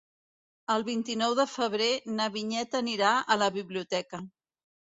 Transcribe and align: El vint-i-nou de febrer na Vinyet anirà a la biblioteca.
El 0.75 0.85
vint-i-nou 0.87 1.35
de 1.41 1.45
febrer 1.51 1.91
na 2.15 2.27
Vinyet 2.39 2.81
anirà 2.81 3.13
a 3.37 3.41
la 3.45 3.53
biblioteca. 3.61 4.27